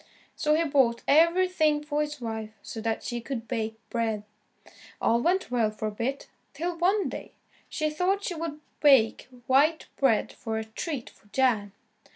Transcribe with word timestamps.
So 0.35 0.55
he 0.55 0.63
bought 0.63 1.03
everything 1.07 1.83
for 1.83 2.01
his 2.01 2.19
wife 2.19 2.49
so 2.63 2.81
that 2.81 3.03
she 3.03 3.21
could 3.21 3.47
bake 3.47 3.75
bread. 3.91 4.23
All 4.99 5.21
went 5.21 5.51
well 5.51 5.69
for 5.69 5.89
a 5.89 5.91
bit, 5.91 6.27
till 6.55 6.75
one 6.75 7.07
day, 7.07 7.33
she 7.69 7.91
thought 7.91 8.23
she 8.23 8.33
would 8.33 8.61
bake 8.79 9.27
white 9.45 9.85
bread 9.97 10.33
for 10.33 10.57
a 10.57 10.63
treat 10.65 11.11
for 11.11 11.27
Jan. 11.27 11.73